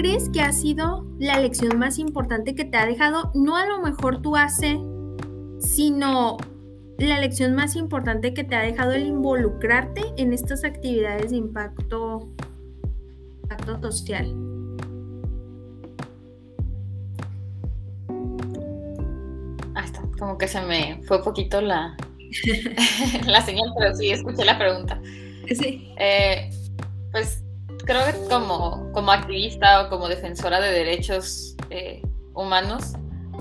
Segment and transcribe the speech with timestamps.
[0.00, 3.30] crees que ha sido la lección más importante que te ha dejado?
[3.34, 4.80] No a lo mejor tú hace,
[5.58, 6.38] sino
[6.96, 12.30] la lección más importante que te ha dejado el involucrarte en estas actividades de impacto,
[13.42, 14.34] impacto social.
[19.84, 20.02] Está.
[20.18, 21.94] Como que se me fue poquito la,
[23.26, 24.98] la señal, pero sí escuché la pregunta.
[25.54, 25.92] Sí.
[25.98, 26.48] Eh,
[27.12, 27.39] pues
[27.90, 32.00] creo que como, como activista o como defensora de derechos eh,
[32.34, 32.92] humanos,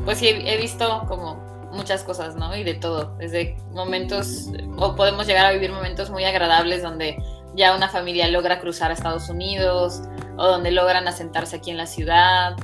[0.05, 1.35] pues sí he, visto como
[1.71, 2.55] muchas cosas, ¿no?
[2.55, 7.21] Y de todo, desde momentos, o podemos llegar a vivir momentos muy agradables donde
[7.55, 10.01] ya una familia logra cruzar a Estados Unidos,
[10.37, 12.55] o donde logran asentarse aquí en la ciudad,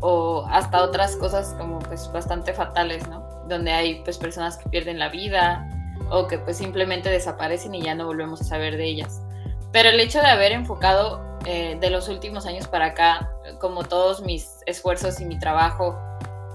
[0.00, 3.26] o hasta otras cosas como pues bastante fatales, ¿no?
[3.48, 5.66] Donde hay pues personas que pierden la vida,
[6.10, 9.22] o que pues simplemente desaparecen y ya no volvemos a saber de ellas.
[9.72, 14.22] Pero el hecho de haber enfocado eh, de los últimos años para acá, como todos
[14.22, 15.98] mis esfuerzos y mi trabajo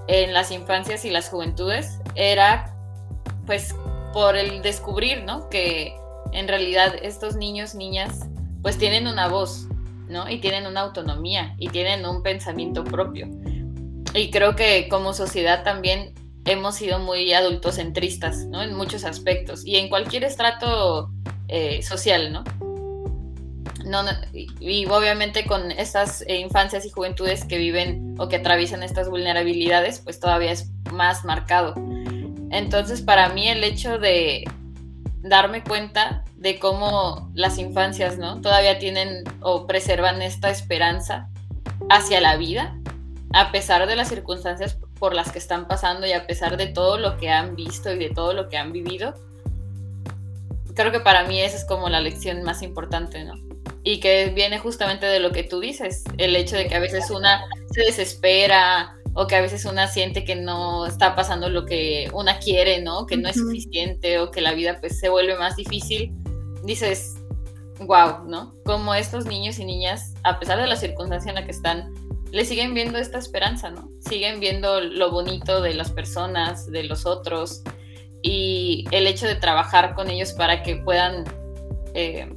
[0.08, 2.74] en las infancias y las juventudes, era
[3.46, 3.76] pues
[4.14, 5.50] por el descubrir, ¿no?
[5.50, 5.96] Que
[6.32, 8.28] en realidad estos niños, niñas,
[8.62, 9.68] pues tienen una voz,
[10.08, 10.30] ¿no?
[10.30, 13.28] Y tienen una autonomía y tienen un pensamiento propio.
[14.14, 16.14] Y creo que como sociedad también
[16.46, 18.62] hemos sido muy adultocentristas, ¿no?
[18.62, 21.12] En muchos aspectos y en cualquier estrato
[21.48, 22.44] eh, social, ¿no?
[24.34, 30.00] Y, obviamente con estas eh, infancias y juventudes que viven o que atraviesan estas vulnerabilidades,
[30.00, 31.76] pues todavía es más marcado.
[32.50, 34.44] Entonces, para mí el hecho de
[35.22, 38.42] darme cuenta de cómo las infancias, ¿no?
[38.42, 41.30] Todavía tienen o preservan esta esperanza
[41.90, 42.78] hacia la vida,
[43.34, 46.98] a pesar de las circunstancias por las que están pasando y a pesar de todo
[46.98, 49.14] lo que han visto y de todo lo que han vivido,
[50.74, 53.34] creo que para mí esa es como la lección más importante, ¿no?
[53.88, 57.10] Y que viene justamente de lo que tú dices, el hecho de que a veces
[57.10, 62.10] una se desespera o que a veces una siente que no está pasando lo que
[62.12, 63.06] una quiere, ¿no?
[63.06, 66.12] Que no es suficiente o que la vida pues se vuelve más difícil,
[66.66, 67.16] dices,
[67.80, 68.58] wow, ¿no?
[68.66, 71.94] Como estos niños y niñas, a pesar de la circunstancia en la que están,
[72.34, 73.90] le siguen viendo esta esperanza, ¿no?
[74.02, 77.64] Siguen viendo lo bonito de las personas, de los otros
[78.22, 81.24] y el hecho de trabajar con ellos para que puedan
[81.94, 82.28] eh,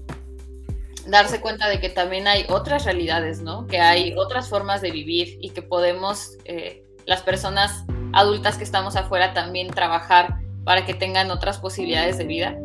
[1.11, 3.67] darse cuenta de que también hay otras realidades, ¿no?
[3.67, 8.97] Que hay otras formas de vivir y que podemos, eh, las personas adultas que estamos
[8.97, 12.59] afuera, también trabajar para que tengan otras posibilidades de vida.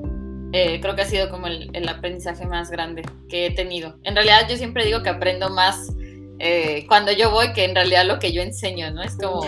[0.51, 3.97] Eh, creo que ha sido como el, el, aprendizaje más grande que he tenido.
[4.03, 5.91] En realidad yo siempre digo que aprendo más
[6.40, 9.01] eh, cuando yo voy que en realidad lo que yo enseño, ¿no?
[9.01, 9.44] Es como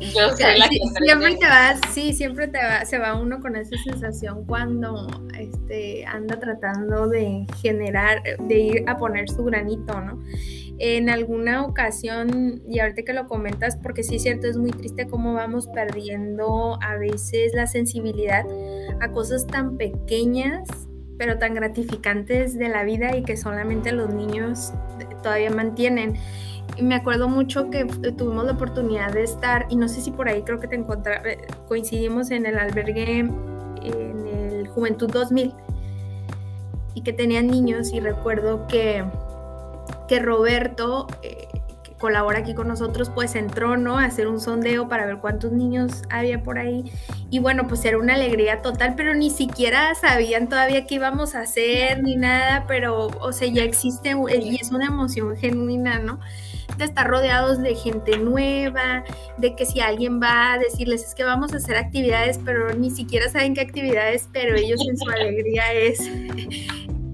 [0.00, 3.56] yo soy la que siempre te vas, sí, siempre te va, se va uno con
[3.56, 5.06] esa sensación cuando
[5.38, 10.22] este, anda tratando de generar, de ir a poner su granito, ¿no?
[10.78, 15.06] En alguna ocasión, y ahorita que lo comentas, porque sí es cierto, es muy triste
[15.08, 18.46] cómo vamos perdiendo a veces la sensibilidad
[19.00, 20.66] a cosas tan pequeñas
[21.20, 24.72] pero tan gratificantes de la vida y que solamente los niños
[25.22, 26.14] todavía mantienen.
[26.78, 30.30] Y me acuerdo mucho que tuvimos la oportunidad de estar, y no sé si por
[30.30, 35.52] ahí creo que te encontré, eh, coincidimos en el albergue, en el Juventud 2000,
[36.94, 39.04] y que tenían niños, y recuerdo que,
[40.08, 41.06] que Roberto...
[41.22, 41.48] Eh,
[42.00, 43.98] colabora aquí con nosotros, pues entró, ¿no?
[43.98, 46.90] A hacer un sondeo para ver cuántos niños había por ahí.
[47.30, 51.42] Y bueno, pues era una alegría total, pero ni siquiera sabían todavía qué íbamos a
[51.42, 56.18] hacer ni nada, pero, o sea, ya existe y es una emoción genuina, ¿no?
[56.78, 59.04] De estar rodeados de gente nueva,
[59.36, 62.90] de que si alguien va a decirles es que vamos a hacer actividades, pero ni
[62.90, 66.00] siquiera saben qué actividades, pero ellos en su alegría es,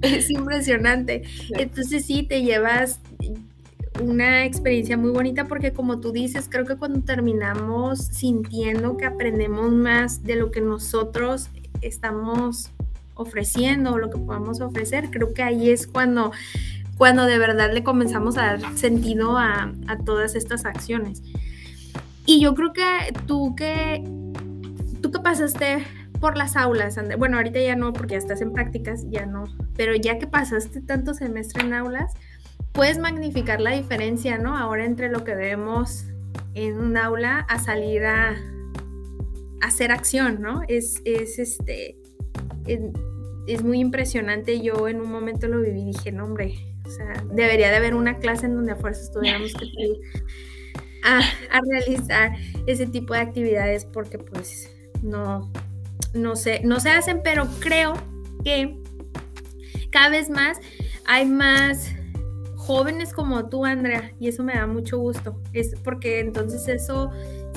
[0.03, 1.25] es impresionante.
[1.59, 3.01] Entonces sí, te llevas,
[4.03, 9.73] una experiencia muy bonita porque como tú dices, creo que cuando terminamos sintiendo que aprendemos
[9.73, 11.49] más de lo que nosotros
[11.81, 12.71] estamos
[13.15, 16.33] ofreciendo o lo que podemos ofrecer, creo que ahí es cuando,
[16.97, 21.23] cuando de verdad le comenzamos a dar sentido a, a todas estas acciones.
[22.27, 24.05] Y yo creo que tú que,
[25.01, 25.85] tú que pasaste
[26.21, 29.45] por las aulas, bueno, ahorita ya no porque ya estás en prácticas, ya no,
[29.77, 32.13] pero ya que pasaste tanto semestre en aulas,
[32.77, 34.57] puedes magnificar la diferencia, ¿no?
[34.57, 36.05] Ahora entre lo que vemos
[36.55, 38.37] en un aula a salir a,
[39.63, 40.61] hacer acción, ¿no?
[40.69, 41.97] Es, es este,
[42.67, 44.61] es, muy impresionante.
[44.61, 47.95] Yo en un momento lo viví y dije, no, hombre, o sea, debería de haber
[47.95, 49.97] una clase en donde a fuerza estuviéramos que ir
[51.05, 52.33] a, a, realizar
[52.67, 54.71] ese tipo de actividades porque pues
[55.03, 55.51] no,
[56.13, 57.95] no sé, no se hacen, pero creo
[58.45, 58.79] que
[59.91, 60.61] cada vez más
[61.07, 61.96] hay más
[62.67, 65.41] jóvenes como tú, Andrea, y eso me da mucho gusto.
[65.53, 67.11] Es porque entonces eso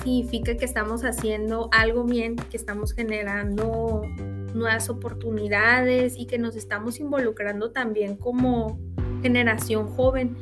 [0.03, 4.03] significa que estamos haciendo algo bien, que estamos generando
[4.53, 8.79] nuevas oportunidades y que nos estamos involucrando también como
[9.21, 10.37] generación joven.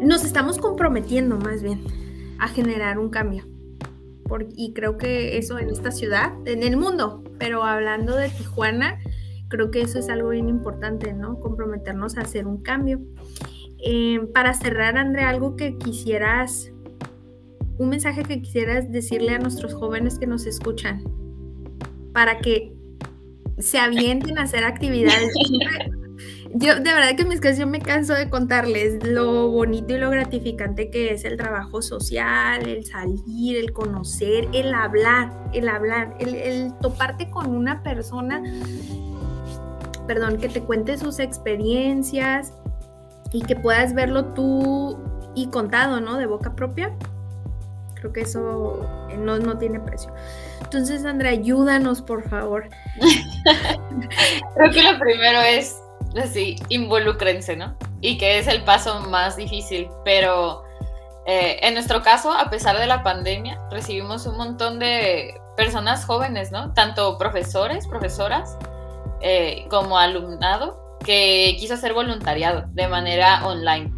[0.00, 1.80] nos estamos comprometiendo más bien
[2.38, 3.46] a generar un cambio.
[4.56, 8.98] y creo que eso en esta ciudad, en el mundo, pero hablando de Tijuana,
[9.52, 11.38] creo que eso es algo bien importante, ¿no?
[11.38, 13.00] Comprometernos a hacer un cambio.
[13.84, 16.72] Eh, para cerrar, Andrea, algo que quisieras,
[17.76, 21.04] un mensaje que quisieras decirle a nuestros jóvenes que nos escuchan,
[22.14, 22.72] para que
[23.58, 25.32] se avienten a hacer actividades.
[26.54, 30.10] Yo de verdad que en mis casos me canso de contarles lo bonito y lo
[30.10, 36.34] gratificante que es el trabajo social, el salir, el conocer, el hablar, el hablar, el,
[36.34, 38.42] el toparte con una persona,
[40.06, 42.52] perdón, que te cuente sus experiencias
[43.32, 44.98] y que puedas verlo tú
[45.34, 46.16] y contado, ¿no?
[46.18, 46.92] De boca propia.
[47.94, 50.12] Creo que eso no, no tiene precio.
[50.60, 52.68] Entonces, Andrea, ayúdanos, por favor.
[54.54, 55.80] Creo que lo primero es,
[56.20, 57.76] así, involúcrense, ¿no?
[58.00, 60.64] Y que es el paso más difícil, pero
[61.26, 66.50] eh, en nuestro caso, a pesar de la pandemia, recibimos un montón de personas jóvenes,
[66.50, 66.72] ¿no?
[66.72, 68.56] Tanto profesores, profesoras,
[69.22, 73.92] eh, como alumnado, que quiso hacer voluntariado de manera online.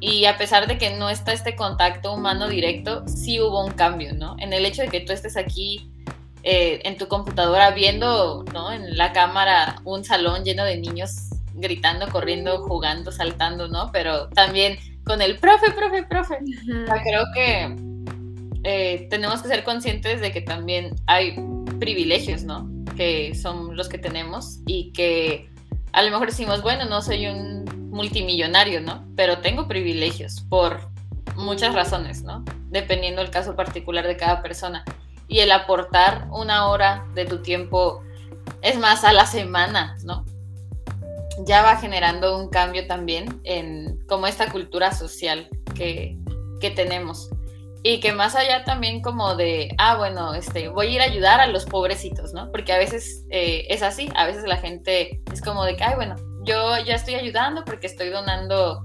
[0.00, 4.14] Y a pesar de que no está este contacto humano directo, sí hubo un cambio,
[4.14, 4.36] ¿no?
[4.38, 5.90] En el hecho de que tú estés aquí
[6.44, 8.70] eh, en tu computadora viendo, ¿no?
[8.70, 13.90] En la cámara un salón lleno de niños gritando, corriendo, jugando, saltando, ¿no?
[13.92, 16.38] Pero también con el profe, profe, profe.
[17.02, 17.76] creo que
[18.64, 21.36] eh, tenemos que ser conscientes de que también hay
[21.80, 22.68] privilegios, ¿no?
[22.98, 25.48] Que son los que tenemos y que
[25.92, 29.06] a lo mejor decimos, bueno, no soy un multimillonario, ¿no?
[29.16, 30.90] Pero tengo privilegios por
[31.36, 32.44] muchas razones, ¿no?
[32.70, 34.84] Dependiendo del caso particular de cada persona
[35.28, 38.02] y el aportar una hora de tu tiempo,
[38.62, 40.24] es más, a la semana, ¿no?
[41.46, 46.18] Ya va generando un cambio también en como esta cultura social que,
[46.74, 47.30] tenemos.
[47.82, 51.40] Y que más allá también como de, ah, bueno, este, voy a ir a ayudar
[51.40, 52.50] a los pobrecitos, ¿no?
[52.50, 55.94] Porque a veces eh, es así, a veces la gente es como de que, ay,
[55.94, 58.82] bueno, yo ya estoy ayudando porque estoy donando,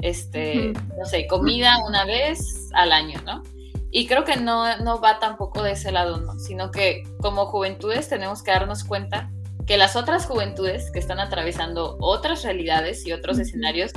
[0.00, 3.42] este, no sé, comida una vez al año, ¿no?
[3.90, 6.38] Y creo que no, no va tampoco de ese lado, ¿no?
[6.38, 9.30] Sino que como juventudes tenemos que darnos cuenta
[9.66, 13.92] que las otras juventudes que están atravesando otras realidades y otros escenarios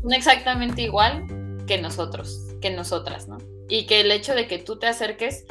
[0.00, 1.26] son exactamente igual
[1.66, 3.38] que nosotros, que nosotras, ¿no?
[3.70, 5.46] Y que el hecho de que tú te acerques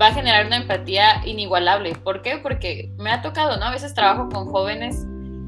[0.00, 1.94] va a generar una empatía inigualable.
[1.94, 2.38] ¿Por qué?
[2.38, 3.64] Porque me ha tocado, ¿no?
[3.64, 5.04] A veces trabajo con jóvenes,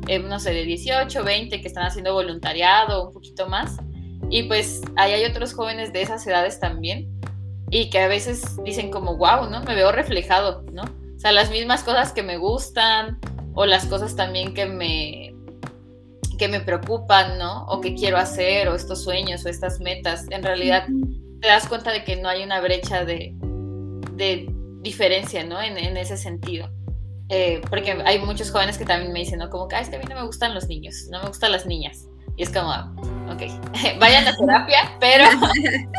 [0.09, 3.77] eh, no sé, de 18, 20 que están haciendo voluntariado, un poquito más.
[4.31, 7.09] Y pues ahí hay otros jóvenes de esas edades también
[7.71, 9.63] y que a veces dicen como, wow, ¿no?
[9.63, 10.83] Me veo reflejado, ¿no?
[10.83, 13.19] O sea, las mismas cosas que me gustan
[13.55, 15.35] o las cosas también que me,
[16.39, 17.65] que me preocupan, ¿no?
[17.67, 20.87] O que quiero hacer, o estos sueños o estas metas, en realidad
[21.45, 23.35] te das cuenta de que no hay una brecha de,
[24.13, 24.47] de
[24.81, 25.61] diferencia, ¿no?
[25.61, 26.71] En, en ese sentido.
[27.29, 29.51] Eh, porque hay muchos jóvenes que también me dicen, ¿no?
[29.51, 31.67] Como que, es que a mí no me gustan los niños, no me gustan las
[31.67, 32.07] niñas.
[32.39, 33.43] Y es como, ok,
[34.01, 35.25] vayan a terapia, pero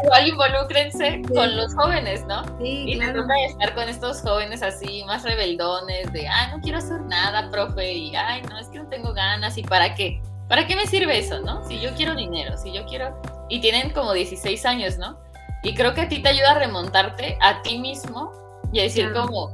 [0.03, 2.43] igual involúcrense con los jóvenes, ¿no?
[2.57, 3.23] Sí, y claro.
[3.27, 7.93] me estar con estos jóvenes así, más rebeldones, de, ay, no quiero hacer nada, profe,
[7.93, 10.23] y, ay, no, es que no tengo ganas, ¿y para qué?
[10.49, 11.63] ¿Para qué me sirve eso, no?
[11.67, 13.15] Si yo quiero dinero, si yo quiero...
[13.47, 15.24] Y tienen como 16 años, ¿no?
[15.65, 18.31] Y creo que a ti te ayuda a remontarte a ti mismo
[18.71, 19.51] y a decir como,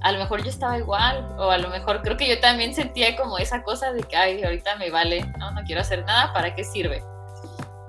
[0.00, 3.14] a lo mejor yo estaba igual, o a lo mejor creo que yo también sentía
[3.14, 6.54] como esa cosa de que, ay, ahorita me vale, no, no quiero hacer nada, ¿para
[6.54, 7.04] qué sirve?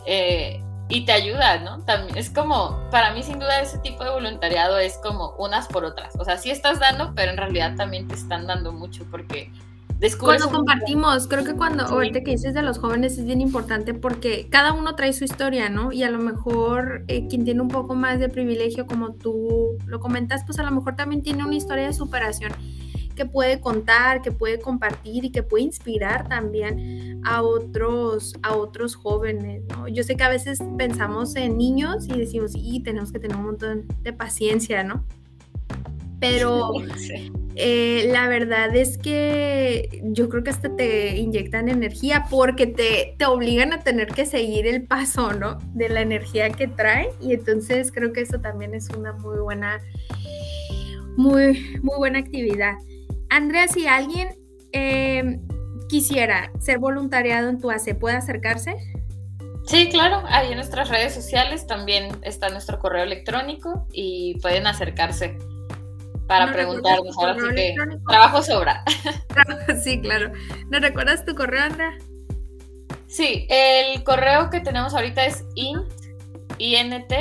[0.05, 1.79] Eh, y te ayuda, ¿no?
[1.85, 5.85] También es como, para mí sin duda ese tipo de voluntariado es como unas por
[5.85, 9.49] otras, o sea, sí estás dando, pero en realidad también te están dando mucho porque
[10.19, 14.47] cuando compartimos, creo que cuando, ahorita que dices de los jóvenes es bien importante porque
[14.49, 15.91] cada uno trae su historia, ¿no?
[15.91, 19.99] Y a lo mejor eh, quien tiene un poco más de privilegio, como tú lo
[19.99, 22.51] comentas, pues a lo mejor también tiene una historia de superación
[23.15, 28.95] que puede contar, que puede compartir y que puede inspirar también a otros, a otros
[28.95, 29.87] jóvenes, ¿no?
[29.87, 33.43] Yo sé que a veces pensamos en niños y decimos, y tenemos que tener un
[33.43, 35.05] montón de paciencia, ¿no?
[36.21, 36.71] Pero
[37.55, 43.25] eh, la verdad es que yo creo que hasta te inyectan energía porque te, te
[43.25, 45.57] obligan a tener que seguir el paso, ¿no?
[45.73, 49.79] De la energía que trae y entonces creo que eso también es una muy buena,
[51.17, 52.75] muy, muy buena actividad.
[53.29, 54.29] Andrea, si alguien
[54.73, 55.41] em,
[55.89, 58.75] quisiera ser voluntariado en tu AC, ¿puede acercarse?
[59.65, 65.37] Sí, claro, ahí en nuestras redes sociales también está nuestro correo electrónico y pueden acercarse
[66.31, 67.17] para preguntarnos.
[67.17, 67.75] Ahora sí que
[68.07, 68.83] trabajo sobra.
[69.83, 70.31] Sí, claro.
[70.69, 71.97] ¿Nos recuerdas tu correo, Andrea?
[73.07, 75.89] Sí, el correo que tenemos ahorita es int,
[76.57, 77.13] int,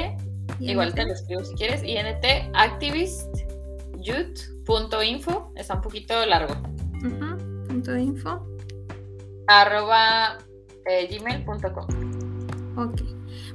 [0.58, 2.24] igual te lo escribo si quieres, int
[2.54, 6.54] activistyouth.info, está un poquito largo.
[7.68, 8.44] punto info.
[9.46, 10.38] Arroba
[10.86, 11.86] eh, gmail.com.
[12.76, 13.00] Ok.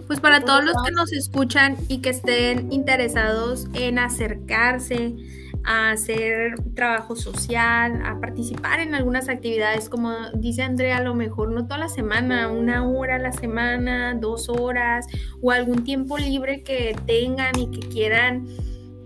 [0.07, 5.15] Pues para todos los que nos escuchan y que estén interesados en acercarse
[5.63, 11.51] a hacer trabajo social, a participar en algunas actividades, como dice Andrea, a lo mejor
[11.51, 15.07] no toda la semana, una hora a la semana, dos horas
[15.41, 18.45] o algún tiempo libre que tengan y que quieran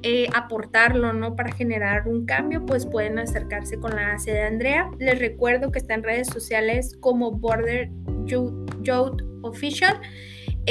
[0.01, 1.35] eh, aportarlo, ¿no?
[1.35, 4.89] Para generar un cambio, pues pueden acercarse con la AC de Andrea.
[4.97, 7.89] Les recuerdo que está en redes sociales como Border
[8.25, 9.99] Youth Official.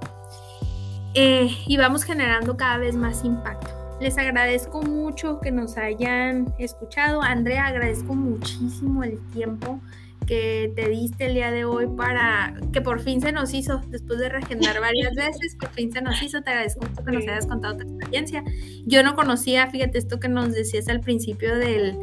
[1.14, 3.68] Eh, y vamos generando cada vez más impacto.
[4.00, 7.22] Les agradezco mucho que nos hayan escuchado.
[7.22, 9.82] Andrea, agradezco muchísimo el tiempo
[10.26, 14.20] que te diste el día de hoy para que por fin se nos hizo, después
[14.20, 16.42] de regenerar varias veces, por fin se nos hizo.
[16.42, 18.44] Te agradezco mucho que nos hayas contado tu experiencia.
[18.86, 21.98] Yo no conocía, fíjate esto que nos decías al principio del,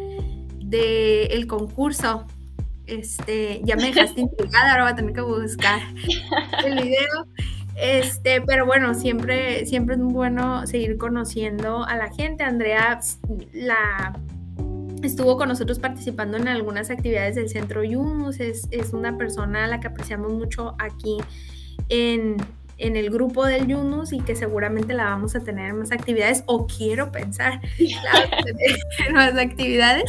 [0.58, 2.26] del concurso.
[2.86, 5.80] Este, ya me dejaste intrigada, ahora voy a tener que buscar
[6.64, 7.26] el video.
[7.76, 12.44] Este, pero bueno, siempre, siempre es bueno seguir conociendo a la gente.
[12.44, 13.00] Andrea,
[13.52, 14.12] la
[15.07, 19.80] estuvo con nosotros participando en algunas actividades del Centro Yunus, es, una persona a la
[19.80, 21.19] que apreciamos mucho aquí
[21.88, 22.37] en,
[22.78, 26.66] el grupo del Yunus y que seguramente la vamos a tener en más actividades, o
[26.66, 30.04] quiero pensar, en más actividades.